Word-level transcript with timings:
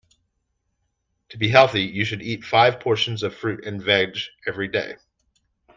To 1.29 1.37
be 1.37 1.49
healthy 1.49 1.83
you 1.83 2.05
should 2.05 2.23
eat 2.23 2.43
five 2.43 2.79
portions 2.79 3.21
of 3.21 3.35
fruit 3.37 3.63
and 3.67 3.79
veg 3.79 4.17
every 4.47 4.67
day 4.67 4.95